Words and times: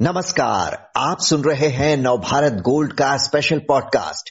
नमस्कार, 0.00 0.74
आप 0.96 1.16
सुन 1.20 1.42
रहे 1.42 1.68
हैं 1.68 1.96
नवभारत 1.96 2.52
गोल्ड 2.52 2.92
का 2.92 3.16
स्पेशल 3.16 3.58
पॉडकास्ट 3.58 4.30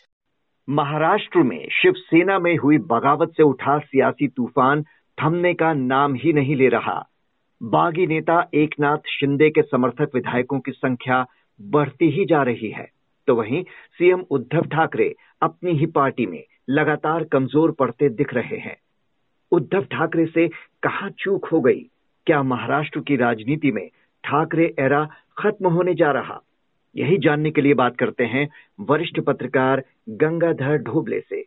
महाराष्ट्र 0.69 1.39
में 1.39 1.67
शिवसेना 1.71 2.38
में 2.39 2.57
हुई 2.57 2.78
बगावत 2.78 3.29
से 3.29 3.44
उठा 3.44 3.78
सियासी 3.79 4.28
तूफ़ान 4.28 4.83
थमने 5.17 5.54
का 5.54 5.73
नाम 5.73 6.13
ही 6.13 6.33
नहीं 6.33 6.55
ले 6.55 6.67
रहा। 6.67 7.09
बागी 7.63 8.08
नेता 8.08 8.49
एकनाथ 8.54 9.09
शिंदे 9.09 9.49
के 9.49 9.62
समर्थक 9.62 10.12
विधायकों 10.15 10.59
की 10.59 10.72
संख्या 10.72 11.26
बढ़ती 11.62 12.12
ही 12.12 12.26
जा 12.26 12.44
रही 12.44 12.72
है। 12.72 12.87
तो 13.27 13.36
वहीं 13.36 13.63
सीएम 13.97 14.26
उद्धव 14.32 14.62
ठाकरे 14.62 15.13
अपनी 15.41 15.72
ही 15.72 15.86
पार्टी 15.86 16.26
में 16.26 16.44
लगातार 16.70 17.23
कमज़ोर 17.23 17.72
पड़ते 17.72 18.09
दिख 18.09 18.34
रहे 18.34 18.59
हैं। 18.59 18.77
उद्धव 19.52 19.82
ठाकरे 19.82 20.26
से 20.26 20.48
कहा 20.84 21.09
चूक 21.09 21.45
हो 21.45 21.62
गई? 21.62 21.82
क्या 22.27 22.44
महाराष्ट्र 22.44 23.00
की 23.00 23.16
राजनीति 23.16 23.72
में 23.72 23.88
ठाकरे 24.23 24.73
एरा 24.80 25.08
खत्म 25.38 25.67
होने 25.67 25.94
जा 25.94 26.12
रहा। 26.12 26.41
यही 26.95 27.17
जानने 27.17 27.52
के 27.52 27.62
लिए 27.62 27.73
बात 27.73 27.98
करते 27.98 28.23
हैं 28.23 28.49
वरिष्ठ 28.80 29.20
पत्रकार 29.20 29.84
गंगाधर 30.09 30.77
ढोबले 30.77 31.20
से। 31.20 31.44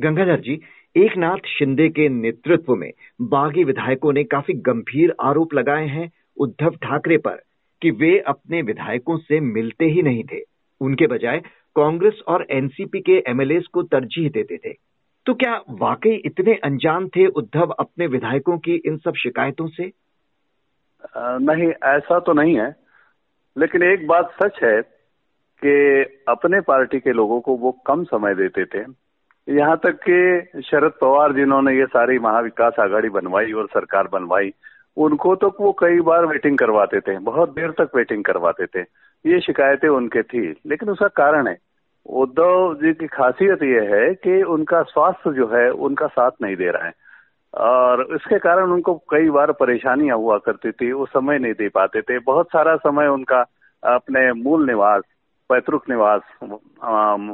गंगाधर 0.00 0.40
जी 0.40 0.60
एक 0.96 1.16
नाथ 1.16 1.46
शिंदे 1.46 1.88
के 1.88 2.08
नेतृत्व 2.08 2.74
में 2.74 2.92
बागी 3.20 3.64
विधायकों 3.64 4.12
ने 4.12 4.24
काफ़ी 4.24 4.54
गंभीर 4.54 5.14
आरोप 5.20 5.54
लगाए 5.54 5.86
हैं 5.86 6.12
उद्धव 6.36 6.70
ठाकरे 6.70 7.16
पर 7.16 7.42
कि 7.82 7.90
वे 7.90 8.18
अपने 8.18 8.62
विधायकों 8.62 9.16
से 9.16 9.40
मिलते 9.40 9.84
ही 9.84 10.02
नहीं 10.02 10.24
थे। 10.24 10.42
उनके 10.80 11.06
बजाय 11.06 11.38
कांग्रेस 11.76 12.20
और 12.28 12.46
एनसीपी 12.50 13.00
के 13.00 13.22
एमएलए 13.28 13.60
को 13.60 13.82
तरजीह 13.82 14.30
देते 14.30 14.56
थे। 14.56 14.72
तो 15.26 15.34
क्या 15.34 15.60
वाकई 15.70 16.14
इतने 16.14 16.54
अनजान 16.54 17.08
थे 17.08 17.26
उद्धव 17.26 17.66
अपने 17.66 18.06
विधायकों 18.06 18.58
की 18.58 18.74
इन 18.74 18.96
सब 18.96 19.14
शिकायतों 19.14 19.66
से? 19.66 19.92
नहीं, 21.16 21.68
ऐसा 21.68 22.18
तो 22.18 22.32
नहीं 22.32 22.58
है। 22.58 22.83
लेकिन 23.56 23.82
एक 23.82 24.06
बात 24.06 24.32
सच 24.42 24.58
है 24.62 24.80
कि 25.62 26.02
अपने 26.28 26.60
पार्टी 26.60 27.00
के 27.00 27.12
लोगों 27.12 27.40
को 27.40 27.56
वो 27.56 27.72
कम 27.86 28.04
समय 28.04 28.34
देते 28.34 28.64
थे। 28.64 28.84
यहाँ 29.48 29.76
तक 29.76 29.98
कि 30.08 30.62
शरद 30.62 30.92
पवार 31.00 31.32
जिन्होंने 31.32 31.78
ये 31.78 31.86
सारी 31.86 32.18
महाविकास 32.18 32.72
आघाड़ी 32.80 33.08
बनवाई 33.08 33.52
और 33.52 33.66
सरकार 33.66 34.08
बनवाई, 34.12 34.52
उनको 34.96 35.34
तो 35.36 35.48
वो 35.60 35.72
कई 35.72 36.00
बार 36.00 36.26
वेटिंग 36.26 36.58
करवाते 36.58 37.00
थे, 37.00 37.18
बहुत 37.18 37.50
देर 37.50 37.70
तक 37.70 37.90
वेटिंग 37.96 38.24
करवाते 38.24 38.66
थे। 38.66 38.80
ये 39.24 39.40
शिकायतें 39.40 39.88
उनके 39.88 40.22
थी, 40.22 40.54
लेकिन 40.66 40.88
उसका 40.88 41.08
कारण 41.08 41.48
है। 41.48 41.56
उद्धव 42.06 42.74
जी 42.74 42.92
की 42.92 43.06
खासियत 43.06 43.62
ये 43.62 43.80
है 43.80 44.14
कि 44.14 44.42
उनका 44.42 44.82
स्वास्थ्य 44.82 45.32
जो 45.32 45.46
है, 45.46 45.70
उनका 45.70 46.06
साथ 46.06 46.30
नहीं 46.42 46.56
दे 46.56 46.70
रहा 46.70 46.86
है। 46.86 46.92
और 47.54 48.06
इसके 48.14 48.38
कारण 48.38 48.70
उनको 48.72 48.94
कई 49.10 49.28
बार 49.30 49.52
परेशानियाँ 49.52 50.16
हुआ 50.16 50.38
करती 50.38 50.70
थी, 50.72 50.90
वो 50.92 51.06
समय 51.06 51.38
नहीं 51.38 51.52
दे 51.52 51.68
पाते 51.68 52.00
थे। 52.02 52.18
बहुत 52.18 52.48
सारा 52.48 52.76
समय 52.76 53.08
उनका 53.08 53.40
अपने 53.82 54.32
मूल 54.32 54.66
निवास, 54.66 55.02
पैतृक 55.50 55.88
निवास 55.90 56.22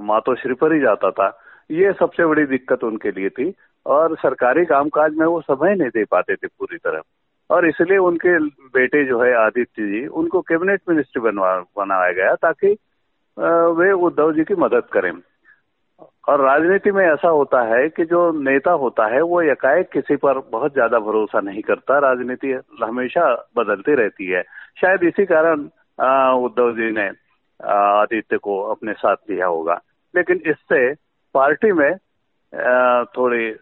मातोश्री 0.08 0.54
पर 0.54 0.72
ही 0.72 0.80
जाता 0.80 1.10
था। 1.10 1.28
ये 1.70 1.92
सबसे 1.92 2.26
बड़ी 2.26 2.44
दिक्कत 2.46 2.84
उनके 2.84 3.10
लिए 3.10 3.28
थी 3.28 3.52
और 3.86 4.16
सरकारी 4.16 4.64
कामकाज 4.64 5.14
में 5.14 5.26
वो 5.26 5.40
समय 5.40 5.74
नहीं 5.74 5.88
दे 5.88 6.04
पाते 6.04 6.34
थे 6.34 6.46
पूरी 6.48 6.76
तरह। 6.76 7.02
और 7.50 7.66
इसलिए 7.68 7.98
उनके 7.98 8.38
बेटे 8.74 9.04
जो 9.04 9.20
है 9.22 9.32
आदित्य 9.36 9.82
जी, 9.82 10.06
उनको 10.06 10.40
कैबिनेट 10.40 10.80
मिनिस्ट्री 10.88 11.22
बनवा, 11.22 11.56
बनाया 11.76 12.12
गया 12.12 12.34
ताकि 12.34 12.76
वे 13.36 13.90
उद्धव 13.92 14.32
जी 14.32 14.44
की 14.44 14.54
मदद 14.54 14.84
करें। 14.92 15.12
और 16.28 16.40
राजनीति 16.40 16.90
में 16.92 17.04
ऐसा 17.04 17.28
होता 17.28 17.60
है 17.66 17.88
कि 17.88 18.04
जो 18.04 18.20
नेता 18.40 18.72
होता 18.72 19.06
है, 19.14 19.20
वो 19.22 19.40
एकाएक 19.42 19.88
किसी 19.92 20.16
पर 20.16 20.38
बहुत 20.50 20.72
ज़्यादा 20.72 20.98
भरोसा 21.00 21.40
नहीं 21.40 21.62
करता। 21.62 21.98
राजनीति 21.98 22.52
हमेशा 22.82 23.24
बदलती 23.56 23.94
रहती 23.94 24.26
है। 24.26 24.42
शायद 24.80 25.04
इसी 25.04 25.24
कारण 25.26 25.68
उद्धव 26.44 26.72
जी 26.72 26.90
ने 26.92 27.08
आदित्य 27.60 28.38
को 28.38 28.60
अपने 28.70 28.92
साथ 28.94 29.16
लिया 29.30 29.46
होगा। 29.46 29.80
लेकिन 30.14 30.40
इससे 30.46 30.92
पार्टी 31.34 31.72
में 31.72 31.92
थोड़ी 33.16 33.54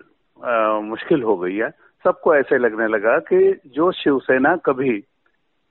मुश्किल 0.84 1.22
हो 1.22 1.36
गई 1.36 1.56
है। 1.56 1.70
सबको 2.04 2.34
ऐसे 2.34 2.58
लगने 2.58 2.86
लगा 2.88 3.18
कि 3.28 3.60
जो 3.66 3.90
शिवसेना 3.94 4.56
कभी 4.66 5.02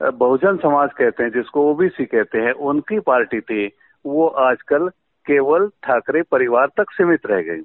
बहुजन 0.02 0.58
समाज 0.58 0.90
कहते 0.94 1.24
हैं, 1.24 1.32
जिसको 1.32 1.62
ओबीसी 1.72 2.06
कहते 2.06 2.38
हैं, 2.38 2.52
उनकी 2.54 3.00
पार्टी 3.02 3.40
थी, 3.42 3.66
वो 4.06 4.28
आजकल 4.28 4.90
केवल 5.28 5.68
ठाकरे 5.84 6.22
परिवार 6.32 6.68
तक 6.78 6.92
सीमित 6.92 7.26
रह 7.26 7.42
गई 7.44 7.62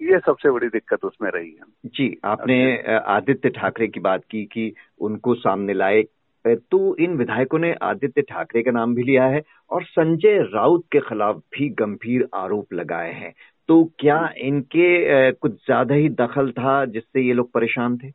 ये 0.00 0.18
सबसे 0.18 0.50
बड़ी 0.50 0.68
दिक्कत 0.68 1.04
उसमें 1.04 1.30
रही 1.30 1.50
है। 1.50 1.64
जी 1.86 2.06
आपने 2.24 2.56
आदित्य 2.96 3.48
ठाकरे 3.50 3.86
की 3.88 4.00
बात 4.00 4.22
की 4.30 4.44
कि 4.44 4.72
उनको 5.00 5.34
सामने 5.36 5.74
लाए 5.74 6.02
तो 6.44 6.78
इन 6.96 7.16
विधायकों 7.16 7.58
ने 7.58 7.72
आदित्य 7.82 8.22
ठाकरे 8.22 8.62
का 8.62 8.70
नाम 8.70 8.94
भी 8.94 9.02
लिया 9.02 9.24
है 9.24 9.42
और 9.70 9.84
संजय 9.84 10.38
राउत 10.54 10.84
के 10.92 11.00
खिलाफ 11.00 11.36
भी 11.52 11.68
गंभीर 11.78 12.26
आरोप 12.34 12.72
लगाए 12.72 13.12
हैं। 13.12 13.32
तो 13.68 13.82
क्या 13.98 14.18
इनके 14.38 15.30
कुछ 15.32 15.52
ज़्यादा 15.52 15.94
ही 15.94 16.08
दखल 16.14 16.50
था 16.52 16.84
जिससे 16.86 17.20
ये 17.20 17.32
लोग 17.32 17.50
परेशान 17.52 17.96
थे? 17.98 18.10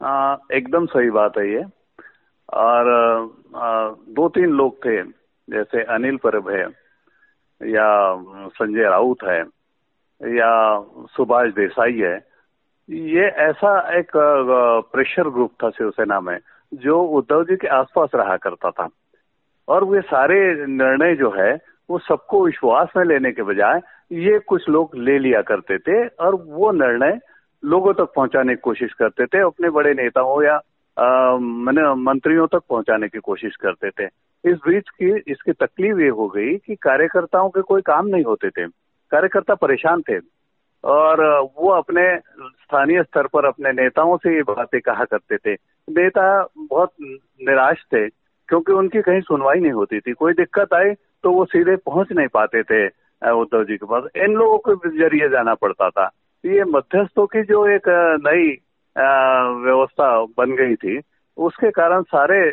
आ, 0.00 0.36
एकदम 0.52 0.86
सही 0.86 1.10
बात 1.10 1.38
है 1.38 1.48
ये। 1.52 1.64
और 2.48 2.90
आ, 3.56 3.88
दो 4.10 4.28
तीन 4.28 4.50
लोग 4.52 4.76
थे 4.84 5.02
जैसे 5.48 5.82
अनिल 5.94 6.16
परब 6.16 6.48
है 6.50 6.66
या 7.62 8.16
संजय 8.48 8.82
राउत 8.82 9.16
है, 9.24 9.44
या, 10.22 10.80
सुभाष 11.10 11.52
देसाई 11.52 11.98
है, 11.98 12.26
ये 12.90 13.22
ऐसा 13.22 13.98
एक 13.98 14.10
प्रेशर 14.92 15.28
ग्रुप 15.28 15.52
था 15.64 15.70
शिवसेना 15.70 16.20
में, 16.20 16.38
जो 16.74 17.02
उद्धव 17.02 17.44
जी 17.44 17.56
के 17.56 17.66
आसपास 17.66 18.10
रहा 18.14 18.36
करता 18.36 18.70
था। 18.70 18.88
और 19.68 19.84
वे 19.84 20.00
सारे 20.00 20.66
निर्णय 20.66 21.16
जो 21.16 21.30
है, 21.30 21.58
वो 21.90 21.98
सबको 21.98 22.44
विश्वास 22.46 22.88
में 22.96 23.04
लेने 23.04 23.32
के 23.32 23.42
बजाय, 23.42 23.80
ये 24.12 24.38
कुछ 24.38 24.68
लोग 24.68 24.90
ले 24.94 25.18
लिया 25.18 25.42
करते 25.42 25.78
थे, 25.78 26.06
और 26.06 26.34
वो 26.34 26.72
निर्णय 26.72 27.18
लोगों 27.64 27.92
तक 27.94 28.12
पहुँचाने 28.16 28.54
की 28.54 28.60
कोशिश 28.60 28.92
करते 28.92 29.26
थे, 29.26 29.38
अपने 29.38 29.70
बड़े 29.70 29.94
नेताओं 29.94 30.42
या 30.42 30.56
मैंने 31.38 31.94
मंत्रियों 31.94 32.46
तक 32.46 32.60
पहुँचाने 32.68 33.08
की 33.08 33.18
कोशिश 33.18 33.56
करते 33.56 33.90
थे। 33.90 34.06
इस 34.44 34.56
बीच 34.68 34.88
की, 34.88 35.32
इसकी 35.32 35.52
तकलीफ़ 35.52 35.98
ये 35.98 36.08
हो 36.08 36.28
गई 36.28 36.56
कि 36.56 36.74
कार्यकर्ताओं 36.74 37.48
के 37.50 37.62
कोई 37.62 37.82
काम 37.82 38.06
नहीं 38.06 38.24
होते 38.24 38.50
थे। 38.50 38.66
कार्यकर्ता 39.10 39.54
परेशान 39.54 40.02
थे। 40.02 40.18
और, 40.84 41.40
वो 41.58 41.68
अपने 41.70 42.18
स्थानीय 42.40 43.02
स्तर 43.02 43.26
पर 43.26 43.44
अपने 43.46 43.72
नेताओं 43.72 44.16
से 44.16 44.34
ये 44.36 44.42
बातें 44.42 44.80
कहा 44.80 45.04
करते 45.04 45.36
थे। 45.36 45.52
नेता 45.88 46.46
बहुत 46.58 46.92
निराश 47.00 47.76
थे, 47.92 48.08
क्योंकि 48.48 48.72
उनकी 48.72 49.02
कहीं 49.02 49.20
सुनवाई 49.20 49.60
नहीं 49.60 49.72
होती 49.72 50.00
थी। 50.00 50.12
कोई 50.12 50.32
दिक्कत 50.32 50.74
आई 50.74 50.92
तो 51.22 51.32
वो 51.32 51.44
सीधे 51.44 51.76
पहुँच 51.76 52.12
नहीं 52.12 52.28
पाते 52.28 52.62
थे 52.62 52.86
उद्धव 53.30 53.64
जी 53.64 53.76
के 53.76 53.86
पास। 53.86 54.04
इन 54.16 54.32
लोगों 54.32 54.58
के 54.58 54.98
ज़रिए 54.98 55.28
जाना 55.28 55.54
पड़ता 55.54 55.88
था। 55.90 56.10
ये 56.44 56.64
मध्यस्थों 56.64 57.26
की 57.26 57.42
जो 57.42 57.66
एक 57.68 57.88
नई 58.26 58.48
व्यवस्था 59.64 60.24
बन 60.38 60.56
गई 60.56 60.74
थी, 60.74 61.00
उसके 61.36 61.70
कारण 61.70 62.02
सारे 62.02 62.52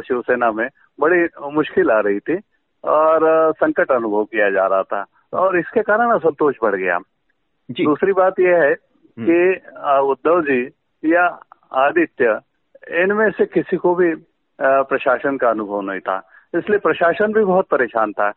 शिवसेना 0.00 0.52
में 0.52 0.68
बड़ी 1.00 1.28
मुश्किल 1.42 1.90
आ 1.90 2.00
रही 2.00 2.18
थी 2.18 2.40
और 2.84 3.52
संकट 3.52 3.90
अनुभव 3.90 4.24
किया 4.24 4.50
जा 4.50 4.66
रहा 4.66 4.82
था 4.82 5.04
और 5.32 5.58
इसके 5.58 5.82
कारण 5.82 6.10
असंतोष 6.10 6.54
बढ़ 6.62 6.74
गया। 6.74 6.98
दूसरी 7.70 8.12
बात 8.12 8.40
यह 8.40 8.56
है 8.56 8.72
हम्म। 8.72 9.26
कि 9.26 9.52
उद्धव 10.08 10.42
जी 10.42 10.70
या 11.04 11.40
आदित्य 11.72 12.40
इनमें 12.90 13.30
से 13.30 13.46
किसी 13.46 13.76
को 13.76 13.94
भी 13.94 14.14
प्रशासन 14.60 15.36
का 15.36 15.50
अनुभव 15.50 15.80
नहीं 15.80 16.00
था। 16.00 16.28
इसलिए 16.54 16.78
प्रशासन 16.78 17.32
भी 17.32 17.44
बहुत 17.44 17.66
परेशान 17.70 18.12
था। 18.12 18.32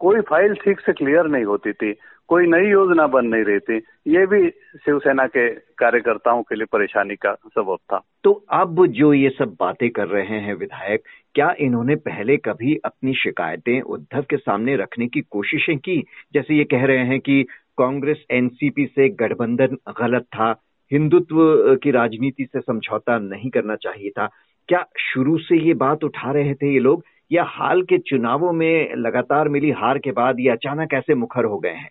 कोई 0.00 0.20
फ़ाइल 0.20 0.54
ठीक 0.54 0.80
से 0.80 0.92
क्लियर 0.92 1.26
नहीं 1.26 1.44
होती 1.44 1.72
थी, 1.72 1.92
कोई 2.28 2.46
नई 2.46 2.68
योजना 2.70 3.06
बन 3.06 3.26
नहीं 3.26 3.44
रही 3.44 3.58
थी। 3.58 3.76
ये 4.06 4.24
भी 4.26 4.48
शिवसेना 4.84 5.26
के 5.26 5.48
कार्यकर्ताओं 5.78 6.42
के 6.42 6.54
लिए 6.54 6.66
परेशानी 6.72 7.16
का 7.16 7.32
सबब 7.46 7.76
था। 7.92 8.00
तो 8.24 8.32
अब 8.52 8.86
जो 8.88 9.12
ये 9.12 9.30
सब 9.30 9.56
बातें 9.60 9.88
कर 9.90 10.08
रहे 10.08 10.38
हैं 10.40 10.54
विधायक, 10.54 11.02
क्या 11.34 11.54
इन्होंने 11.60 11.94
पहले 11.96 12.36
कभी 12.36 12.76
अपनी 12.84 13.14
शिकायतें 13.14 13.80
उद्धव 13.80 14.22
के 14.22 14.36
सामने 14.36 14.76
रखने 14.76 15.06
की 15.06 15.20
कोशिशें 15.20 15.76
की? 15.78 16.02
जैसे 16.34 16.54
ये 16.54 16.64
कह 16.64 16.84
रहे 16.84 17.06
हैं 17.06 17.20
कि 17.20 17.42
कांग्रेस 17.78 18.24
एनसीपी 18.30 18.86
से 18.86 19.08
गठबंधन 19.16 19.76
गलत 20.00 20.22
था, 20.24 20.54
हिंदुत्व 20.92 21.36
की 21.82 21.90
राजनीति 21.90 22.44
से 22.44 22.60
समझौता 22.60 23.18
नहीं 23.18 23.50
करना 23.50 23.76
चाहिए 23.76 24.10
था। 24.10 24.28
क्या 24.68 24.84
शुरू 25.00 25.36
से 25.38 25.56
ये 25.58 25.74
बात 25.74 26.04
उठा 26.04 26.30
रहे 26.32 26.54
थे 26.54 26.72
ये 26.72 26.78
लोग? 26.78 27.04
या 27.32 27.44
हाल 27.46 27.82
के 27.82 27.98
चुनावों 27.98 28.52
में 28.52 28.94
लगातार 28.94 29.48
मिली 29.48 29.70
हार 29.70 29.98
के 29.98 30.10
बाद 30.10 30.36
ये 30.40 30.50
अचानक 30.50 30.94
ऐसे 30.94 31.14
मुखर 31.14 31.44
हो 31.44 31.58
गए 31.58 31.70
हैं? 31.70 31.90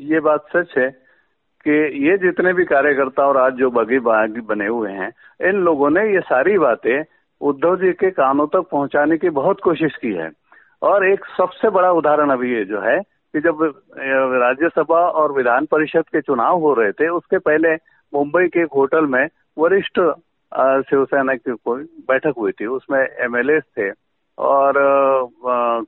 ये 0.00 0.20
बात 0.20 0.46
सच 0.56 0.78
है 0.78 0.90
कि 1.68 2.06
ये 2.08 2.18
जितने 2.18 2.52
भी 2.52 2.64
कार्यकर्ता 2.64 3.26
और 3.26 3.36
आज 3.36 3.52
जो 3.52 3.70
बगी 3.70 3.98
बागी 3.98 4.40
बने 4.40 4.66
हुए 4.66 4.92
हैं, 4.92 5.12
इन 5.48 5.54
लोगों 5.54 5.90
ने 5.90 6.14
ये 6.14 6.20
सारी 6.20 6.58
बातें 6.58 7.04
उद्धव 7.40 7.76
जी 7.76 7.92
के 7.92 8.10
कानों 8.10 8.46
तक 8.46 8.68
पहुँचाने 8.72 9.18
की 9.18 9.30
बहुत 9.30 9.60
कोशिश 9.60 9.96
की 9.96 10.12
है। 10.12 10.30
और 10.82 11.06
एक 11.06 11.24
सबसे 11.24 11.70
बड़ा 11.70 11.90
उदाहरण 11.90 12.30
अभी 12.30 12.54
ये 12.54 12.64
जो 12.64 12.80
है 12.80 13.00
कि 13.00 13.40
जब 13.40 13.82
राज्यसभा 14.42 15.00
और 15.00 15.32
विधान 15.32 15.66
परिषद 15.66 16.02
के 16.02 16.20
चुनाव 16.20 16.58
हो 16.58 16.74
रहे 16.74 16.92
थे, 16.92 17.08
उसके 17.08 17.38
पहले 17.38 17.74
मुंबई 18.14 18.46
के 18.46 18.60
एक 18.60 18.72
होटल 18.76 19.06
में 19.06 19.28
वरिष्ठ 19.58 20.00
शिवसेना 20.52 21.34
की 21.34 21.54
कोई 21.54 21.82
बैठक 22.08 22.34
हुई 22.38 22.52
थी, 22.52 22.66
उसमें 22.68 23.00
एमएलए 23.00 23.60
थे 23.60 23.90
और 24.38 24.74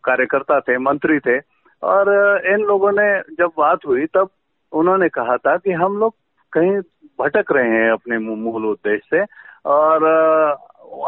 कार्यकर्ता 0.05 0.61
थे, 0.61 0.79
मंत्री 0.81 1.19
थे। 1.21 1.39
और 1.83 2.09
इन 2.47 2.61
लोगों 2.63 2.93
ने 2.93 3.09
जब 3.35 3.51
बात 3.59 3.87
हुई 3.87 4.07
तब 4.07 4.29
उन्होंने 4.73 5.09
कहा 5.09 5.37
था 5.37 5.57
कि 5.57 5.73
हम 5.75 5.97
लोग 5.99 6.15
कहीं 6.53 6.79
भटक 7.19 7.53
रहे 7.53 7.71
हैं 7.71 7.91
अपने 7.93 8.19
मूल 8.19 8.67
उद्देश्य 8.67 9.07
से 9.11 9.25
और 9.71 10.05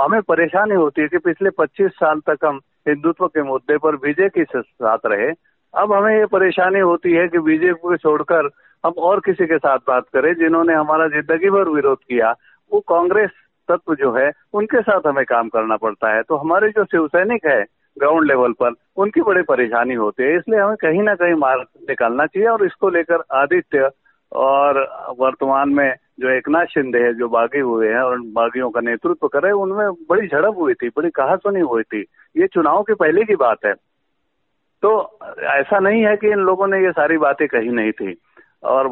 हमें 0.00 0.20
परेशानी 0.22 0.74
होती 0.74 1.02
है 1.02 1.08
कि 1.08 1.18
पिछले 1.18 1.50
25 1.52 1.90
साल 1.92 2.20
तक 2.28 2.44
हम 2.44 2.60
हिंदुत्व 2.88 3.26
के 3.28 3.42
मुद्दे 3.42 3.76
पर 3.78 3.96
बीजेपी 3.96 4.44
के 4.44 4.60
साथ 4.62 5.06
रहे। 5.06 5.30
अब 5.74 5.92
हमें 5.92 6.16
ये 6.16 6.26
परेशानी 6.26 6.80
होती 6.80 7.12
है 7.12 7.26
कि 7.28 7.38
बीजेपी 7.40 7.80
को 7.80 7.96
छोड़कर 7.96 8.50
हम 8.84 8.92
और 9.00 9.20
किसी 9.20 9.46
के 9.46 9.58
साथ 9.58 9.78
बात 9.88 10.08
करें 10.12 10.32
जिन्होंने 10.34 10.74
हमारा 10.74 11.08
ज़िंदगी 11.08 11.50
भर 11.50 11.68
विरोध 11.70 11.98
किया। 12.00 12.34
वो 12.72 12.80
कांग्रेस 12.88 13.30
तत्व 13.68 13.94
जो 13.94 14.12
है, 14.12 14.30
उनके 14.54 14.80
साथ 14.82 15.06
हमें 15.06 15.24
काम 15.24 15.48
करना 15.48 15.76
पड़ता 15.76 16.14
है। 16.14 16.22
तो 16.22 16.36
हमारे 16.36 16.68
जो 16.68 16.84
शिव 16.84 17.06
सैनिक 17.06 17.46
है 17.46 17.64
ग्राउंड 17.98 18.26
लेवल 18.26 18.52
पर, 18.52 18.72
उनकी 18.96 19.20
बड़ी 19.20 19.42
परेशानी 19.42 19.94
होती 19.94 20.22
है। 20.22 20.36
इसलिए 20.36 20.60
हमें 20.60 20.76
कहीं 20.76 21.02
ना 21.02 21.14
कहीं 21.14 21.34
मार्ग 21.34 21.66
निकालना 21.88 22.26
चाहिए 22.26 22.48
और 22.48 22.64
इसको 22.66 22.88
लेकर 22.90 23.22
आदित्य 23.32 23.90
और 24.32 24.78
वर्तमान 25.18 25.68
में 25.68 25.94
जो 26.20 26.30
एकनाथ 26.30 26.66
शिंदे 26.66 26.98
है, 26.98 27.12
जो 27.14 27.28
बागी 27.28 27.60
हुए 27.60 27.88
हैं 27.88 28.00
और 28.00 28.18
बागियों 28.34 28.70
का 28.70 28.80
नेतृत्व 28.80 29.28
करे 29.28 29.50
उनमें 29.52 29.90
बड़ी 30.10 30.26
झड़प 30.28 30.54
हुई 30.58 30.74
थी, 30.74 30.88
बड़ी 30.88 31.10
कहासुनी 31.10 31.60
हुई 31.60 31.82
थी। 31.82 32.00
ये 32.36 32.46
चुनाव 32.46 32.82
के 32.82 32.94
पहले 32.94 33.24
की 33.24 33.36
बात 33.36 33.64
है। 33.64 33.74
तो 34.82 35.18
ऐसा 35.42 35.78
नहीं 35.78 36.02
है 36.02 36.16
कि 36.16 36.28
इन 36.28 36.38
लोगों 36.38 36.66
ने 36.66 36.84
ये 36.84 36.90
सारी 36.92 37.16
बातें 37.18 37.46
कही 37.48 37.68
नहीं 37.68 37.92
थी। 37.92 38.16
और 38.64 38.88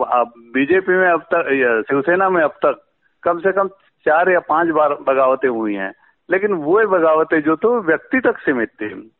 बीजेपी 0.54 0.92
में 0.92 1.08
अब 1.08 1.22
तक 1.34 1.84
शिवसेना 1.88 2.28
में 2.30 2.42
अब 2.42 2.50
तक 2.50 2.80
कम 3.22 3.38
से 3.38 3.52
कम 3.52 3.68
चार 4.06 4.30
या 4.30 4.40
पाँच 4.40 4.68
बार 4.68 4.94
बगावतें 5.08 5.48
हुई 5.48 5.74
हैं 5.74 5.92
लेकिन 6.28 6.52
वो 6.52 6.78
बगावतें 6.88 7.40
जो 7.42 7.56
तो 7.56 7.80
व्यक्ति 7.80 8.20
तक 8.20 8.38
सीमित 8.38 8.68
थी। 8.68 9.12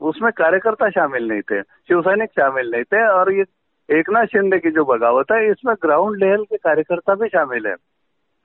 उसमें 0.00 0.30
कार्यकर्ता 0.32 0.88
शामिल 0.90 1.28
नहीं 1.28 1.40
थे 1.40 1.62
शिवसैनिक 1.62 2.30
शामिल 2.30 2.70
नहीं 2.70 2.84
थे 2.84 3.06
और 3.08 3.32
ये 3.32 3.44
एकनाथ 3.88 4.26
शिंदे 4.26 4.58
की 4.58 4.70
जो 4.70 4.84
बगावत 4.84 5.32
है 5.32 5.50
इसमें 5.50 5.74
ग्राउंड 5.82 6.16
लेवल 6.16 6.44
के 6.44 6.56
कार्यकर्ता 6.56 7.14
भी 7.14 7.28
शामिल 7.28 7.66
है। 7.66 7.74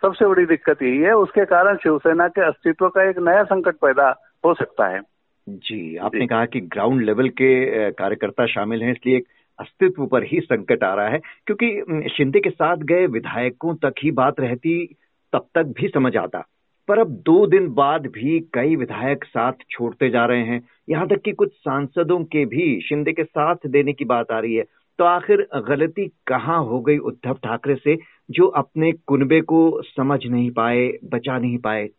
सबसे 0.04 0.26
बड़ी 0.26 0.46
दिक्कत 0.46 0.82
यही 0.84 0.98
है 0.98 1.14
उसके 1.14 1.46
कारण 1.46 1.76
शिवसेना 1.76 2.28
के 2.28 2.42
अस्तित्व 2.42 2.88
का 2.90 3.10
एक 3.10 3.18
नया 3.20 3.44
संकट 3.44 3.76
पैदा 3.76 4.10
हो 4.46 4.54
सकता 4.54 4.88
है। 4.88 5.02
जी 5.48 5.98
आपने 5.98 6.20
जी. 6.20 6.28
कहा 6.28 6.46
कि 6.46 6.60
ग्राउंड 6.60 7.02
लेवल 7.02 7.30
के 7.30 7.92
कार्यकर्ता 7.92 8.46
शामिल 8.46 8.84
हैं 8.84 8.92
इसलिए 8.92 9.18
एक 9.18 9.28
अस्तित्व 9.60 10.06
पर 10.06 10.24
ही 10.24 10.40
संकट 10.40 10.84
आ 10.84 10.94
रहा 10.94 11.08
है 11.08 11.20
क्योंकि 11.46 12.10
शिंदे 12.10 12.40
के 12.40 12.50
साथ 12.50 12.78
गए 12.78 13.06
विधायकों 13.08 13.76
तक 13.76 13.94
ही 14.04 14.12
बात 14.12 14.40
रहती 14.40 14.96
तब 15.34 15.48
तक 15.56 15.64
भी 15.64 15.88
समझ 15.88 16.18
आता। 16.18 16.46
पर 16.88 17.00
अब 17.00 17.10
दो 17.10 17.48
दिन 17.48 17.74
बाद 17.74 18.08
भी 18.08 18.40
कई 18.54 18.76
विधायक 18.76 19.24
साथ 19.24 19.54
छोड़ते 19.70 20.10
जा 20.10 20.26
रहे 20.26 20.44
हैं। 20.44 20.68
यहाँ 20.90 21.08
तक 21.08 21.22
कि 21.22 21.31
कुछ 21.31 21.54
सांसदों 21.54 22.24
के 22.24 22.46
भी 22.46 22.81
शिंदे 22.81 23.14
के 23.14 23.24
साथ 23.24 23.56
देने 23.68 23.94
की 23.94 24.06
बात 24.06 24.31
आ 24.31 24.40
रही 24.40 24.56
है। 24.56 24.64
तो 24.98 25.04
आखिर 25.04 25.48
गलती 25.56 26.12
कहाँ 26.28 26.64
हो 26.64 26.81
गई 26.81 26.98
उद्धव 26.98 27.34
ठाकरे 27.34 27.76
से 27.76 27.98
जो 28.31 28.48
अपने 28.48 28.92
कुनबे 28.92 29.42
को 29.42 29.81
समझ 29.81 30.26
नहीं 30.26 30.52
पाए 30.52 30.94
बचा 31.04 31.38
नहीं 31.38 31.58
पाए? 31.58 31.90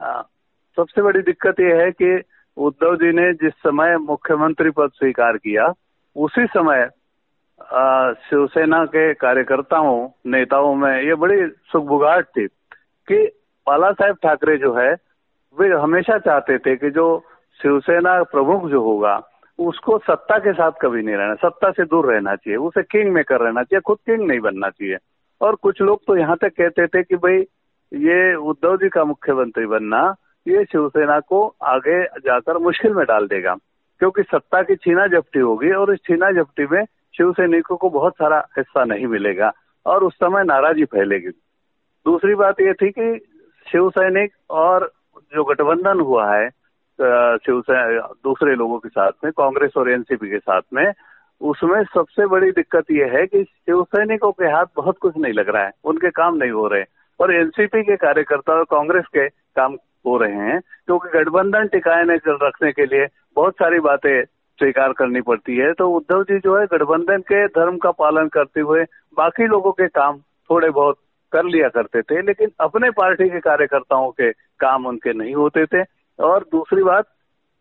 आ, 0.00 0.22
सबसे 0.76 1.02
बड़ी 1.02 1.22
दिक्कत 1.22 1.60
यह 1.60 1.82
है 1.82 1.90
कि 1.90 2.22
उद्धव 2.56 2.96
जी 2.96 3.12
ने 3.12 3.32
जिस 3.32 3.52
समय 3.52 3.96
मुख्यमंत्री 3.96 4.70
पद 4.70 4.90
स्वीकार 4.94 5.36
किया 5.36 5.74
उसी 6.16 6.46
समय 6.46 6.90
शिवसेना 7.66 8.84
के 8.84 9.12
कार्यकर्ताओं, 9.14 10.08
नेताओं 10.26 10.74
में 10.74 11.02
ये 11.02 11.14
बड़ी 11.14 11.46
सुखबुगाहट 11.72 12.26
थी 12.26 12.46
कि 13.08 13.24
बाला 13.66 13.90
साहेब 13.92 14.16
ठाकरे 14.22 14.56
जो 14.56 14.72
है, 14.74 14.92
वे 15.56 15.68
हमेशा 15.68 16.18
चाहते 16.18 16.58
थे 16.58 16.76
कि 16.76 16.90
जो 16.90 17.06
शिवसेना 17.60 18.22
प्रमुख 18.22 18.68
जो 18.70 18.82
होगा, 18.82 19.16
उसको 19.58 19.98
सत्ता 19.98 20.38
के 20.38 20.52
साथ 20.52 20.72
कभी 20.82 21.02
नहीं 21.02 21.16
रहना, 21.16 21.34
सत्ता 21.34 21.70
से 21.70 21.84
दूर 21.84 22.12
रहना 22.12 22.34
चाहिए, 22.36 22.56
उसे 22.56 22.82
किंग 22.82 23.12
मेकर 23.12 23.40
रहना 23.40 23.62
चाहिए, 23.62 23.80
खुद 23.80 23.98
किंग 24.06 24.26
नहीं 24.28 24.40
बनना 24.40 24.68
चाहिए। 24.68 24.96
और 25.40 25.54
कुछ 25.54 25.80
लोग 25.82 26.00
तो 26.06 26.16
यहाँ 26.16 26.36
तक 26.36 26.48
कहते 26.48 26.86
थे 26.86 27.02
कि 27.02 27.16
भाई, 27.16 27.38
ये 27.92 28.34
उद्धव 28.34 28.76
जी 28.76 28.88
का 28.88 29.04
मुख्यमंत्री 29.04 29.66
बनना, 29.66 30.14
ये 30.46 30.64
शिवसेना 30.64 31.20
को 31.20 31.46
आगे 31.62 32.02
जाकर 32.04 32.58
मुश्किल 32.58 32.92
में 32.94 33.04
डाल 33.06 33.26
देगा, 33.26 33.54
क्योंकि 34.00 34.22
सत्ता 34.22 34.62
की 34.62 34.76
छीना 34.76 35.06
जब्ती 35.06 35.38
होगी 35.38 35.72
और 35.72 35.92
इस 35.94 36.00
छीना 36.06 36.30
जब्ती 36.30 36.66
में 36.66 36.84
शिवसैनिकों 37.16 37.76
को 37.76 37.90
बहुत 37.90 38.12
सारा 38.12 38.38
हिस्सा 38.58 38.84
नहीं 38.84 39.06
मिलेगा 39.06 39.52
और 39.86 40.04
उस 40.04 40.14
समय 40.14 40.44
नाराज़गी 40.44 40.84
फैलेगी। 40.84 41.28
दूसरी 42.06 42.34
बात 42.34 42.60
यह 42.60 42.72
थी 42.72 42.90
कि 42.90 43.16
शिव 43.66 43.88
सैनिक 43.90 44.32
और 44.50 44.90
जो 45.34 45.44
गठबंधन 45.44 46.00
हुआ 46.00 46.30
है 46.34 46.48
शिवसेना 47.38 48.08
दूसरे 48.24 48.54
लोगों 48.54 48.78
के 48.78 48.88
साथ 48.88 49.12
में, 49.24 49.32
कांग्रेस 49.32 49.72
और 49.76 49.90
एनसीपी 49.90 50.28
के 50.30 50.38
साथ 50.38 50.62
में, 50.74 50.92
उसमें 51.40 51.82
सबसे 51.84 52.26
बड़ी 52.26 52.50
दिक्कत 52.50 52.90
यह 52.90 53.12
है 53.12 53.26
कि 53.26 53.42
शिव 53.44 53.82
सैनिकों 53.84 54.30
के 54.32 54.44
हाथ 54.46 54.66
बहुत 54.76 54.98
कुछ 54.98 55.16
नहीं 55.16 55.32
लग 55.32 55.48
रहा 55.48 55.64
है, 55.64 55.72
उनके 55.84 56.10
काम 56.10 56.36
नहीं 56.36 56.50
हो 56.50 56.66
रहे। 56.68 56.84
और 57.20 57.34
एनसीपी 57.34 57.82
के 57.82 57.96
कार्यकर्ता 57.96 58.52
और 58.52 58.64
कांग्रेस 58.64 59.04
के 59.06 59.28
काम 59.28 59.76
हो 60.06 60.16
रहे 60.18 60.34
हैं, 60.36 60.60
क्योंकि 60.86 61.18
गठबंधन 61.18 61.66
टिकाए 61.66 62.04
रखने 62.08 62.72
के 62.72 62.86
लिए 62.86 63.06
बहुत 63.36 63.54
सारी 63.54 63.80
बातें 63.80 64.24
स्वीकार 64.58 64.92
करनी 64.92 65.20
पड़ती 65.20 65.56
है। 65.56 65.72
तो 65.72 65.90
उद्धव 65.90 66.22
जी 66.22 66.38
जो 66.38 66.58
है, 66.58 66.66
गठबंधन 66.66 67.18
के 67.18 67.46
धर्म 67.46 67.78
का 67.78 67.90
पालन 67.90 68.28
करते 68.28 68.60
हुए 68.60 68.84
बाकी 69.16 69.46
लोगों 69.46 69.72
के 69.72 69.88
काम 69.88 70.18
थोड़े 70.18 70.70
बहुत 70.70 70.96
कर 71.32 71.44
लिया 71.44 71.68
करते 71.68 72.02
थे, 72.02 72.22
लेकिन 72.22 72.50
अपने 72.60 72.90
पार्टी 72.90 73.28
के 73.28 73.40
कार्यकर्ताओं 73.40 74.10
के 74.10 74.32
काम 74.32 74.86
उनके 74.86 75.12
नहीं 75.12 75.34
होते 75.34 75.66
थे। 75.66 75.82
और 76.20 76.44
दूसरी 76.52 76.82
बात, 76.82 77.04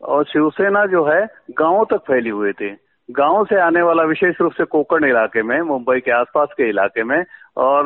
और 0.01 0.25
शिवसेना 0.25 0.85
जो 0.85 1.05
है, 1.05 1.27
गाँवों 1.51 1.85
तक 1.85 1.97
फैली 1.97 2.29
हुई 2.29 2.51
थी। 2.51 2.77
गाँव 3.11 3.45
से 3.45 3.59
आने 3.59 3.81
वाला 3.81 4.03
विशेष 4.03 4.41
रूप 4.41 4.51
से 4.51 4.65
कोकण 4.65 5.05
इलाके 5.05 5.43
में, 5.43 5.61
मुंबई 5.61 5.99
के 5.99 6.11
आसपास 6.11 6.49
के 6.57 6.69
इलाके 6.69 7.03
में, 7.03 7.25
और, 7.57 7.83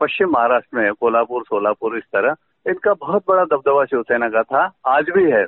पश्चिम 0.00 0.30
महाराष्ट्र 0.30 0.78
में, 0.78 0.92
कोल्हापुर, 0.92 1.42
सोलापुर, 1.42 1.96
इस 1.96 2.04
तरह, 2.04 2.34
इनका 2.66 2.94
बहुत 2.94 3.22
बड़ा 3.28 3.44
दबदबा 3.44 3.84
शिवसेना 3.84 4.28
का 4.28 4.42
था, 4.42 4.72
आज 4.86 5.06
भी 5.10 5.30
है। 5.30 5.46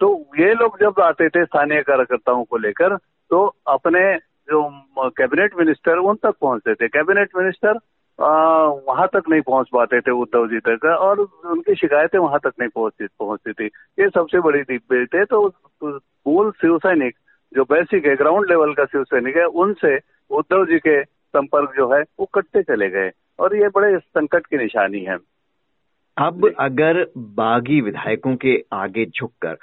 तो 0.00 0.08
ये 0.38 0.52
लोग 0.54 0.78
जब 0.80 1.00
आते 1.02 1.28
थे 1.28 1.44
स्थानीय 1.44 1.82
कार्यकर्ताओं 1.82 2.44
को 2.44 2.56
लेकर 2.58 2.96
तो 3.30 3.44
अपने 3.68 4.00
जो 4.48 4.62
कैबिनेट 5.10 5.54
मिनिस्टर 5.58 5.98
उन 6.00 6.16
तक 6.22 6.34
पहुँचते 6.40 6.74
थे। 6.74 6.88
कैबिनेट 6.88 7.36
मिनिस्टर 7.36 7.78
वहाँ 8.18 9.06
तक 9.08 9.28
नहीं 9.30 9.40
पहुँच 9.40 9.68
पाते 9.72 10.00
थे 10.00 10.10
उद्धव 10.12 10.46
जी 10.48 10.58
तक, 10.60 10.84
और 10.84 11.20
उनकी 11.20 11.74
शिकायतें 11.74 12.18
वहाँ 12.18 12.38
तक 12.38 12.52
नहीं 12.60 12.68
पहुँचती 12.68 13.06
पहुँचती 13.18 13.52
थी। 13.52 13.66
ये 13.98 14.08
सबसे 14.08 14.40
बड़ी 14.40 14.60
दिक्कत 14.62 15.14
है 15.14 15.24
तो 15.24 15.46
मूल 15.84 16.50
शिव 16.52 16.78
सैनिक 16.78 17.16
जो 17.52 17.64
बेसिक 17.64 18.06
है 18.06 18.14
ग्राउंड 18.16 18.50
लेवल 18.50 18.72
का 18.74 18.84
शिव 18.84 19.04
सैनिक 19.04 19.36
है, 19.36 19.44
उनसे 19.44 19.96
उद्धव 20.30 20.64
जी 20.66 20.78
के 20.78 21.02
संपर्क 21.02 21.72
जो 21.76 21.92
है, 21.94 22.02
वो 22.20 22.26
कटते 22.34 22.62
चले 22.62 22.88
गए। 22.90 23.10
और 23.38 23.56
ये 23.56 23.68
बड़े 23.74 23.98
संकट 23.98 24.46
की 24.46 24.56
निशानी 24.56 25.00
है। 25.00 25.16
अब 26.16 26.50
अगर 26.60 27.06
बागी 27.16 27.80
विधायकों 27.80 28.34
के 28.36 28.62
आगे 28.72 29.04
झुककर 29.06 29.56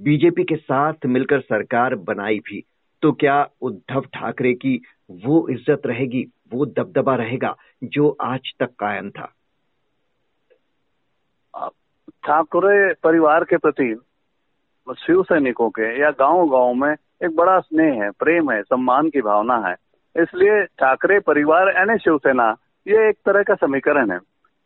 बीजेपी 0.00 0.44
के 0.44 0.56
साथ 0.56 1.06
मिलकर 1.06 1.40
सरकार 1.40 1.94
बनाई 1.94 2.38
भी 2.38 2.64
तो 3.02 3.12
क्या 3.12 3.46
उद्धव 3.60 4.00
ठाकरे 4.14 4.52
की 4.54 4.80
वो 5.10 5.48
इज़्ज़त 5.48 5.86
रहेगी, 5.86 6.26
वो 6.52 6.66
दबदबा 6.66 7.14
रहेगा, 7.14 7.54
जो 7.84 8.16
आज 8.20 8.52
तक 8.60 8.70
कायम 8.78 9.10
था? 9.10 9.32
ठाकरे 12.24 12.92
परिवार 12.94 13.44
के 13.44 13.56
प्रति 13.56 13.94
शिव 14.98 15.22
सैनिकों 15.22 15.68
के 15.70 16.00
या 16.00 16.10
गाँव 16.10 16.48
गाँव 16.50 16.74
में 16.74 16.92
एक 16.92 17.34
बड़ा 17.36 17.58
स्नेह 17.60 18.02
है, 18.02 18.10
प्रेम 18.10 18.50
है, 18.50 18.62
सम्मान 18.62 19.08
की 19.10 19.20
भावना 19.20 19.56
है। 19.68 19.74
इसलिए 20.16 20.62
ठाकरे 20.64 21.18
परिवार 21.20 21.68
यानी 21.68 21.98
शिवसेना, 21.98 22.50
ये 22.86 23.08
एक 23.08 23.16
तरह 23.26 23.42
का 23.42 23.54
समीकरण 23.54 24.10
है। 24.10 24.18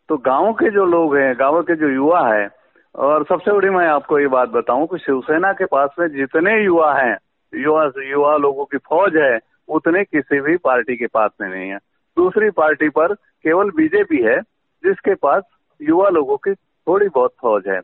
तो 0.09 0.16
गाँव 0.16 0.52
के 0.52 0.71
जो 0.71 0.85
लोग 0.85 1.16
हैं, 1.16 1.35
गाँव 1.38 1.62
के 1.62 1.76
जो 1.76 1.88
युवा 1.88 2.28
है 2.28 2.49
और 2.96 3.24
सबसे 3.24 3.52
बड़ी 3.52 3.68
मैं 3.68 3.86
आपको 3.86 4.18
ये 4.18 4.26
बात 4.26 4.48
बताऊँ 4.48 4.86
कि 4.86 4.98
शिवसेना 4.98 5.52
के 5.52 5.64
पास 5.64 5.90
में 5.98 6.08
जितने 6.08 6.64
युवा 6.64 6.94
हैं, 6.94 7.18
युवा 7.54 7.90
युवा 7.98 8.36
लोगों 8.36 8.64
की 8.64 8.78
फौज 8.78 9.16
है, 9.16 9.40
उतने 9.68 10.04
किसी 10.04 10.40
भी 10.40 10.56
पार्टी 10.56 10.96
के 10.96 11.06
पास 11.06 11.30
में 11.40 11.48
नहीं 11.48 11.70
है। 11.70 11.76
दूसरी 12.16 12.50
पार्टी 12.50 12.88
पर 12.88 13.14
केवल 13.14 13.70
बीजेपी 13.70 14.22
है, 14.22 14.40
जिसके 14.84 15.14
पास 15.14 15.42
युवा 15.82 16.08
लोगों 16.08 16.36
की 16.36 16.54
थोड़ी 16.54 17.08
बहुत 17.08 17.34
फौज 17.40 17.68
है। 17.68 17.80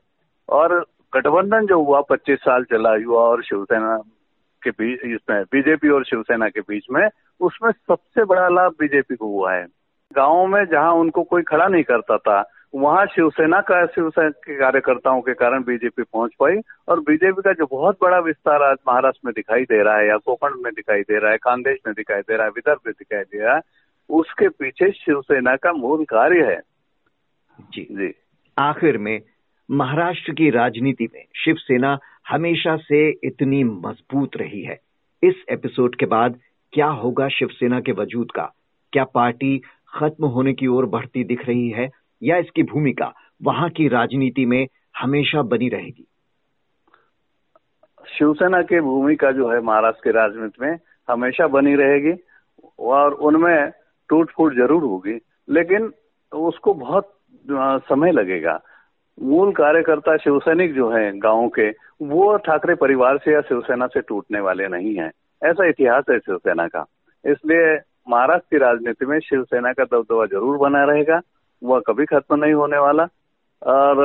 और 0.48 0.86
गठबंधन 1.14 1.66
जो 1.66 1.82
हुआ 1.82 2.00
25 2.00 2.38
साल 2.38 2.64
चला 2.64 2.94
युवा 2.94 3.20
और 3.20 3.42
शिवसेना 3.42 3.96
के 4.62 4.70
बीच, 4.70 5.00
इसमें, 5.04 5.44
बीजेपी 5.52 5.88
और 5.88 6.04
शिवसेना 6.04 6.48
के 6.48 6.60
बीच 6.60 6.84
में, 6.90 7.08
उसमें 7.40 7.72
सबसे 7.72 8.24
बड़ा 8.24 8.48
लाभ 8.48 8.74
बीजेपी 8.78 9.16
को 9.16 9.26
हुआ 9.26 9.52
है। 9.52 9.66
गाँव 10.12 10.46
में 10.46 10.64
जहाँ 10.64 10.92
उनको 10.92 11.22
कोई 11.22 11.42
खड़ा 11.42 11.68
नहीं 11.68 11.82
करता 11.82 12.16
था 12.16 12.50
वहाँ 12.74 13.06
शिवसेना 13.06 13.60
का 13.60 13.86
शिवसेना 13.86 14.28
के 14.28 14.56
कार्यकर्ताओं 14.58 15.20
के 15.20 15.34
कारण 15.34 15.62
बीजेपी 15.62 16.02
पहुँच 16.02 16.30
पाई 16.40 16.56
और 16.88 17.00
बीजेपी 17.00 17.42
का 17.42 17.52
जो 17.52 17.66
बहुत 17.66 17.98
बड़ा 18.02 18.18
विस्तार 18.18 18.62
आज 18.62 18.76
महाराष्ट्र 18.88 19.20
में 19.24 19.32
दिखाई 19.36 19.62
दे 19.62 19.82
रहा 19.82 19.96
है 19.96 20.08
या 20.08 20.16
कोकण 20.16 20.50
में 20.62 20.72
दिखाई 20.72 21.02
दे 21.02 21.18
रहा 21.18 21.30
है 21.30 21.36
खानदेश 21.36 21.78
में 21.86 21.94
दिखाई 21.96 22.20
दे 22.20 22.36
रहा 22.36 22.44
है 22.44 22.50
विदर्भ 22.50 22.78
में 22.86 22.94
दिखाई 22.98 23.22
दे 23.22 23.44
रहा 23.44 23.54
है 23.54 23.60
उसके 24.10 24.48
पीछे 24.48 24.90
शिवसेना 24.90 25.56
का 25.56 25.72
मूल 25.72 26.04
कार्य 26.04 26.46
है। 26.46 26.60
जी। 27.74 27.88
जी। 27.90 28.14
आखिर 28.58 28.98
में 28.98 29.20
महाराष्ट्र 29.70 30.32
की 30.32 30.50
राजनीति 30.50 31.08
में 31.14 31.24
शिवसेना 31.44 31.98
हमेशा 32.28 32.76
से 32.76 33.10
इतनी 33.24 33.64
मज़बूत 33.64 34.36
रही 34.36 34.62
है। 34.62 34.80
इस 35.22 35.34
एपिसोड 35.50 35.96
के 35.96 36.06
बाद 36.06 36.40
क्या 36.72 36.86
होगा 36.86 37.28
शिवसेना 37.28 37.80
के 37.80 37.92
वजूद 37.92 38.30
का? 38.30 38.52
क्या 38.92 39.04
पार्टी 39.04 39.62
खत्म 39.94 40.26
होने 40.26 40.52
की 40.54 40.66
ओर 40.66 40.86
बढ़ती 40.86 41.24
दिख 41.24 41.48
रही 41.48 41.70
है 41.70 42.01
या 42.22 42.36
इसकी 42.36 42.62
भूमिका 42.62 43.12
वहाँ 43.42 43.68
की 43.70 43.88
राजनीति 43.88 44.44
में 44.46 44.66
हमेशा 44.98 45.42
बनी 45.44 45.68
रहेगी। 45.68 46.06
शिवसेना 48.08 48.60
की 48.62 48.80
भूमिका 48.80 49.30
जो 49.32 49.50
है 49.50 49.60
महाराष्ट्र 49.60 50.02
की 50.04 50.10
राजनीति 50.10 50.64
में 50.64 50.78
हमेशा 51.08 51.46
बनी 51.48 51.74
रहेगी 51.74 52.12
और 52.78 53.12
उनमें 53.22 53.70
टूट 54.10 54.30
फूट 54.30 54.54
ज़रूर 54.56 54.82
होगी, 54.82 55.18
लेकिन 55.48 55.92
उसको 56.32 56.74
बहुत 56.74 57.10
समय 57.82 58.12
लगेगा। 58.12 58.60
मूल 59.18 59.52
कार्यकर्ता 59.52 60.16
शिवसैनिक 60.16 60.74
जो 60.74 60.90
है 60.90 61.10
गाँव 61.18 61.48
के, 61.48 61.68
वो 62.02 62.36
ठाकरे 62.38 62.74
परिवार 62.74 63.18
से 63.18 63.32
या 63.32 63.40
शिवसेना 63.40 63.86
से 63.86 64.00
टूटने 64.00 64.40
वाले 64.40 64.68
नहीं 64.68 64.94
है। 64.94 65.10
ऐसा 65.42 65.66
इतिहास 65.68 66.04
है 66.10 66.18
शिवसेना 66.18 66.66
का। 66.68 66.84
इसलिए 67.24 67.74
महाराष्ट्र 68.08 68.46
की 68.50 68.58
राजनीति 68.58 69.06
में 69.06 69.18
शिवसेना 69.20 69.72
का 69.72 69.84
दबदबा 69.84 70.26
ज़रूर 70.26 70.56
बना 70.58 70.84
रहेगा। 70.84 71.20
वह 71.62 71.80
कभी 71.86 72.04
खत्म 72.04 72.44
नहीं 72.44 72.52
होने 72.52 72.78
वाला। 72.78 73.06
और 73.62 73.96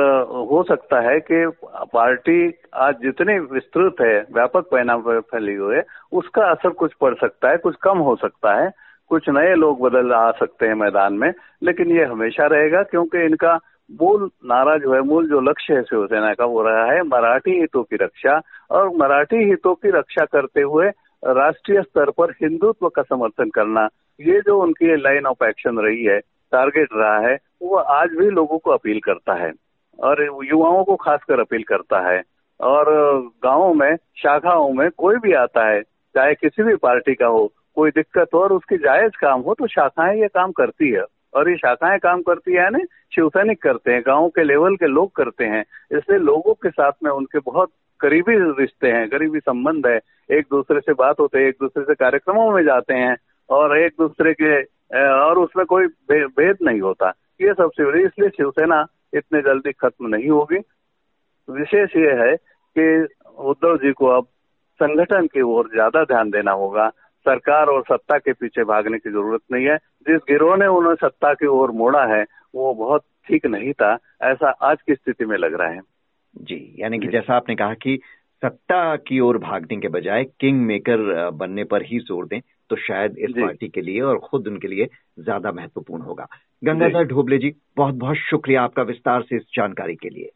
हो 0.50 0.62
सकता 0.62 1.00
है 1.00 1.20
कि 1.20 1.52
पार्टी 1.92 2.52
आज 2.74 2.94
जितनी 3.02 3.38
विस्तृत 3.38 3.94
है, 4.00 4.26
व्यापक 4.34 4.68
पैनाम 4.70 5.02
पर 5.02 5.20
फैली 5.20 5.54
हुई 5.54 5.76
है, 5.76 5.82
उसका 6.12 6.42
असर 6.50 6.70
कुछ 6.70 6.92
पड़ 7.00 7.14
सकता 7.14 7.50
है, 7.50 7.56
कुछ 7.56 7.76
कम 7.82 7.98
हो 7.98 8.16
सकता 8.16 8.54
है। 8.54 8.70
कुछ 9.08 9.28
नए 9.28 9.54
लोग 9.54 9.80
बदल 9.80 10.12
आ 10.12 10.30
सकते 10.30 10.66
हैं 10.66 10.74
मैदान 10.74 11.14
में, 11.14 11.32
लेकिन 11.62 11.90
ये 11.90 12.04
हमेशा 12.04 12.46
रहेगा 12.46 12.82
क्योंकि 12.82 13.24
इनका 13.24 13.58
मूल 13.90 14.30
नारा 14.44 14.76
जो 14.76 14.94
है, 14.94 15.00
मूल 15.00 15.28
जो 15.28 15.40
लक्ष्य 15.40 15.74
है 15.74 15.82
शिवसेना 15.82 16.32
का, 16.34 16.44
वो 16.44 16.62
रहा 16.62 16.84
है 16.92 17.02
मराठी 17.02 17.60
हितों 17.60 17.82
की 17.82 17.96
रक्षा। 17.96 18.40
और 18.70 18.88
मराठी 18.96 19.36
हितों 19.36 19.74
की 19.74 19.90
रक्षा 19.90 20.24
करते 20.24 20.62
हुए 20.62 20.88
राष्ट्रीय 21.24 21.82
स्तर 21.82 22.10
पर 22.10 22.30
हिंदुत्व 22.30 22.88
का 22.88 23.02
समर्थन 23.02 23.50
करना, 23.50 23.88
ये 24.20 24.40
जो 24.40 24.60
उनकी 24.62 24.96
लाइन 24.96 25.26
ऑफ़ 25.26 25.44
एक्शन 25.44 25.78
रही 25.78 26.04
है 26.04 26.20
टारगेट 26.52 26.88
रहा 26.92 27.18
है, 27.18 27.38
वो 27.62 27.76
आज 27.76 28.10
भी 28.10 28.30
लोगों 28.30 28.58
को 28.58 28.70
अपील 28.70 29.00
करता 29.00 29.34
है 29.34 29.52
और 30.00 30.22
युवाओं 30.44 30.84
को 30.84 30.96
खासकर 30.96 31.40
अपील 31.40 31.62
करता 31.62 32.10
है। 32.10 32.22
और 32.60 32.84
गाँवों 33.44 33.74
में, 33.74 33.96
शाखाओं 33.96 34.72
में 34.72 34.90
कोई 34.90 35.16
भी 35.16 35.32
आता 35.32 35.68
है, 35.68 35.82
चाहे 35.82 36.34
किसी 36.34 36.62
भी 36.62 36.76
पार्टी 36.76 37.14
का 37.14 37.26
हो, 37.26 37.52
कोई 37.74 37.90
दिक्कत 37.90 38.28
हो 38.34 38.38
और 38.38 38.52
उसकी 38.52 38.76
जायज़ 38.76 39.12
काम 39.20 39.40
हो 39.40 39.54
तो 39.54 39.66
शाखाएँ 39.66 40.20
ये 40.20 40.28
काम 40.28 40.52
करती 40.52 40.90
है। 40.90 41.04
और 41.34 41.50
ये 41.50 41.56
शाखाएँ 41.56 41.98
काम 41.98 42.22
करती 42.22 42.52
है 42.52 42.70
ना 42.70 42.78
शिवसैनिक 43.14 43.62
करते 43.62 43.92
हैं, 43.92 44.02
गाँव 44.06 44.28
के 44.28 44.42
लेवल 44.42 44.76
के 44.76 44.86
लोग 44.86 45.14
करते 45.16 45.44
हैं। 45.44 45.64
इसलिए 45.92 46.18
लोगों 46.18 46.54
के 46.54 46.70
साथ 46.70 46.92
में 47.04 47.10
उनके 47.10 47.38
बहुत 47.38 47.70
करीबी 48.00 48.62
रिश्ते 48.62 48.88
हैं, 48.88 49.08
करीबी 49.08 49.40
संबंध 49.40 49.86
है। 49.86 50.00
एक 50.30 50.46
दूसरे 50.50 50.80
से 50.80 50.92
बात 50.92 51.20
होते 51.20 51.38
हैं, 51.38 51.46
एक 51.46 51.56
दूसरे 51.60 51.84
से 51.84 51.94
कार्यक्रमों 51.94 52.50
में 52.50 52.64
जाते 52.64 52.94
हैं 52.94 53.16
और 53.50 53.78
एक 53.78 53.92
दूसरे 53.98 54.32
के 54.32 54.62
और 54.90 55.38
उसमें 55.38 55.64
कोई 55.66 55.86
भेद 56.10 56.56
नहीं 56.62 56.80
होता। 56.80 57.08
ये 57.40 57.52
सब 57.54 57.70
शिवरी 57.70 58.04
इसलिए 58.04 58.28
शिवसेना 58.28 58.86
इतने 59.14 59.40
जल्दी 59.42 59.72
खत्म 59.72 60.06
नहीं 60.06 60.28
होगी। 60.30 60.58
विशेष 61.48 61.96
ये 61.96 62.12
है 62.20 62.34
कि 62.36 62.86
उद्धव 63.42 63.76
जी 63.76 63.92
को 63.92 64.06
अब 64.08 64.26
संगठन 64.80 65.26
की 65.26 65.40
ओर 65.42 65.68
ज़्यादा 65.72 66.02
ध्यान 66.04 66.30
देना 66.30 66.52
होगा। 66.54 66.88
सरकार 67.26 67.66
और 67.66 67.82
सत्ता 67.82 68.18
के 68.18 68.32
पीछे 68.32 68.64
भागने 68.64 68.98
की 68.98 69.10
ज़रूरत 69.10 69.40
नहीं 69.52 69.66
है। 69.66 69.76
जिस 69.76 70.20
गिरोह 70.28 70.56
ने 70.56 70.66
उन्हें 70.68 70.94
सत्ता 70.96 71.32
की 71.34 71.46
ओर 71.46 71.70
मोड़ा 71.70 72.04
है 72.06 72.22
वो 72.54 72.72
बहुत 72.74 73.02
ठीक 73.28 73.46
नहीं 73.46 73.72
था 73.72 73.96
ऐसा 74.22 74.50
आज 74.62 74.82
की 74.82 74.94
स्थिति 74.94 75.24
में 75.24 75.36
लग 75.38 75.54
रहा 75.54 75.68
है। 75.68 75.80
जी 76.42 76.74
यानी 76.78 76.98
कि 76.98 77.06
जैसा 77.08 77.36
आपने 77.36 77.54
कहा 77.56 77.74
कि 77.74 77.98
सत्ता 78.42 78.96
की 78.98 79.18
ओर 79.20 79.38
भागने 79.38 79.76
के 79.76 79.88
बजाय 79.88 80.24
किंग 80.40 80.60
मेकर 80.66 81.30
बनने 81.30 81.64
पर 81.64 81.82
ही 81.82 81.98
ज़ोर 81.98 82.26
दें। 82.26 82.40
तो 82.70 82.76
शायद 82.76 83.18
इस 83.18 83.30
पार्टी 83.30 83.68
के 83.68 83.80
लिए 83.80 84.00
और 84.00 84.18
खुद 84.18 84.48
उनके 84.48 84.68
लिए 84.68 84.88
ज़्यादा 85.18 85.52
महत्वपूर्ण 85.52 86.02
होगा। 86.02 86.26
गंगाधर 86.64 87.04
ढोबले 87.04 87.38
जी 87.38 87.54
बहुत 87.76 87.94
बहुत 87.94 88.16
शुक्रिया 88.16 88.62
आपका 88.62 88.82
विस्तार 88.82 89.22
से 89.22 89.36
इस 89.36 89.42
जानकारी 89.56 89.94
के 89.94 90.08
लिए। 90.08 90.30